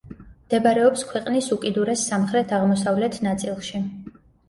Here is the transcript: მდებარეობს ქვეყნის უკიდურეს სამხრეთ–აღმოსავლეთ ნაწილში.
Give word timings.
მდებარეობს 0.45 1.03
ქვეყნის 1.09 1.51
უკიდურეს 1.59 2.09
სამხრეთ–აღმოსავლეთ 2.09 3.25
ნაწილში. 3.33 3.89